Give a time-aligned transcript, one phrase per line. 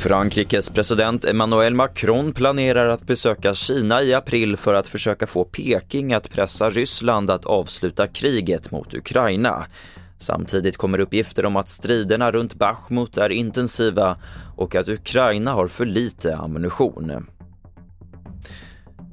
[0.00, 6.12] Frankrikes president Emmanuel Macron planerar att besöka Kina i april för att försöka få Peking
[6.12, 9.66] att pressa Ryssland att avsluta kriget mot Ukraina.
[10.18, 14.16] Samtidigt kommer uppgifter om att striderna runt Bachmut är intensiva
[14.56, 17.26] och att Ukraina har för lite ammunition.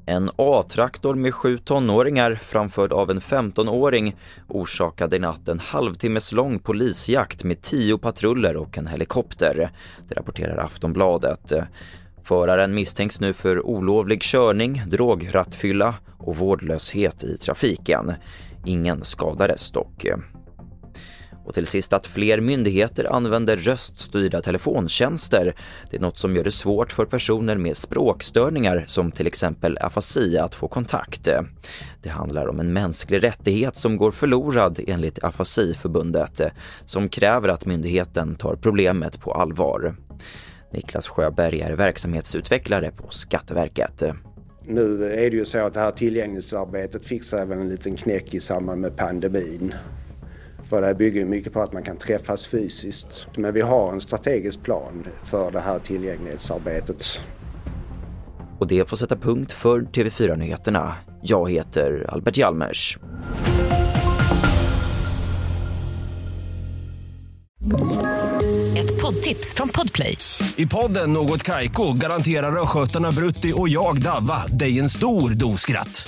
[0.09, 4.15] En A-traktor med sju tonåringar framförd av en 15-åring
[4.47, 9.71] orsakade i natt en halvtimmes lång polisjakt med tio patruller och en helikopter.
[10.07, 11.53] Det rapporterar Aftonbladet.
[12.23, 18.13] Föraren misstänks nu för olovlig körning, drograttfylla och vårdlöshet i trafiken.
[18.65, 20.05] Ingen skadades dock.
[21.47, 25.53] Och till sist att fler myndigheter använder röststyrda telefontjänster.
[25.89, 30.37] Det är något som gör det svårt för personer med språkstörningar som till exempel afasi
[30.37, 31.29] att få kontakt.
[32.01, 36.41] Det handlar om en mänsklig rättighet som går förlorad enligt Afasiförbundet
[36.85, 39.95] som kräver att myndigheten tar problemet på allvar.
[40.73, 44.03] Niklas Sjöberg är verksamhetsutvecklare på Skatteverket.
[44.65, 48.33] Nu är det ju så att det här tillgänglighetsarbetet fick sig även en liten knäck
[48.33, 49.73] i samband med pandemin.
[50.69, 53.27] För det bygger mycket på att man kan träffas fysiskt.
[53.35, 57.21] Men vi har en strategisk plan för det här tillgänglighetsarbetet.
[58.59, 60.95] Och det får sätta punkt för TV4-nyheterna.
[61.21, 62.97] Jag heter Albert Hjalmers.
[68.77, 70.17] Ett poddtips från Podplay.
[70.55, 76.07] I podden Något Kaiko garanterar östgötarna Brutti och jag, Davva, dig en stor dos skratt.